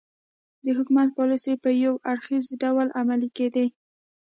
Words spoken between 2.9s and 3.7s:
عملي کېدې.